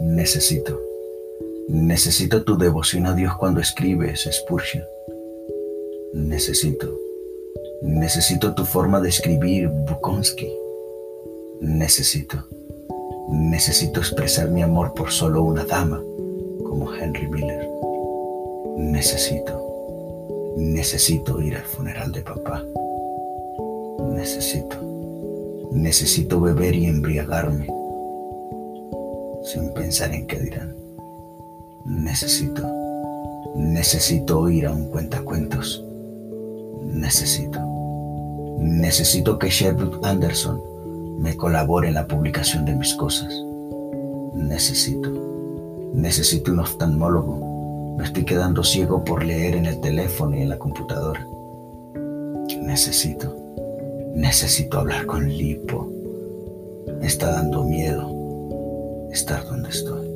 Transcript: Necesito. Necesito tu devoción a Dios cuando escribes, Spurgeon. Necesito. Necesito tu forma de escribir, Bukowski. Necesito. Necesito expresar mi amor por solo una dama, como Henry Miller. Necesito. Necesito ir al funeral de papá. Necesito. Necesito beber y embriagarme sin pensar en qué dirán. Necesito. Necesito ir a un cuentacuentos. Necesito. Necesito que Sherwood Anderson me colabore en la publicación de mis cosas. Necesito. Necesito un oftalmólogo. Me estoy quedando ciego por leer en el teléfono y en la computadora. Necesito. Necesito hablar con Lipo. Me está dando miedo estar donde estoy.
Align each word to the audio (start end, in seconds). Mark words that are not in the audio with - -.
Necesito. 0.00 0.80
Necesito 1.68 2.42
tu 2.42 2.56
devoción 2.56 3.04
a 3.04 3.14
Dios 3.14 3.34
cuando 3.36 3.60
escribes, 3.60 4.26
Spurgeon. 4.32 4.82
Necesito. 6.14 6.88
Necesito 7.82 8.54
tu 8.54 8.64
forma 8.64 8.98
de 9.02 9.10
escribir, 9.10 9.68
Bukowski. 9.68 10.50
Necesito. 11.60 12.38
Necesito 13.28 14.00
expresar 14.00 14.48
mi 14.48 14.62
amor 14.62 14.94
por 14.94 15.10
solo 15.10 15.42
una 15.42 15.66
dama, 15.66 16.02
como 16.64 16.94
Henry 16.94 17.28
Miller. 17.28 17.68
Necesito. 18.78 20.54
Necesito 20.56 21.42
ir 21.42 21.56
al 21.56 21.64
funeral 21.64 22.10
de 22.10 22.22
papá. 22.22 22.64
Necesito. 24.14 24.76
Necesito 25.72 26.40
beber 26.40 26.74
y 26.74 26.86
embriagarme 26.86 27.79
sin 29.42 29.72
pensar 29.72 30.12
en 30.12 30.26
qué 30.26 30.38
dirán. 30.38 30.74
Necesito. 31.84 32.62
Necesito 33.56 34.48
ir 34.48 34.66
a 34.66 34.72
un 34.72 34.88
cuentacuentos. 34.90 35.84
Necesito. 36.82 37.58
Necesito 38.58 39.38
que 39.38 39.48
Sherwood 39.48 40.04
Anderson 40.04 40.60
me 41.18 41.36
colabore 41.36 41.88
en 41.88 41.94
la 41.94 42.06
publicación 42.06 42.64
de 42.64 42.74
mis 42.74 42.94
cosas. 42.94 43.32
Necesito. 44.34 45.10
Necesito 45.94 46.52
un 46.52 46.60
oftalmólogo. 46.60 47.96
Me 47.96 48.04
estoy 48.04 48.24
quedando 48.24 48.62
ciego 48.62 49.04
por 49.04 49.24
leer 49.24 49.56
en 49.56 49.66
el 49.66 49.80
teléfono 49.80 50.36
y 50.36 50.42
en 50.42 50.50
la 50.50 50.58
computadora. 50.58 51.26
Necesito. 52.62 53.34
Necesito 54.14 54.78
hablar 54.78 55.06
con 55.06 55.28
Lipo. 55.28 55.88
Me 57.00 57.06
está 57.06 57.32
dando 57.32 57.64
miedo 57.64 58.19
estar 59.12 59.44
donde 59.44 59.68
estoy. 59.70 60.09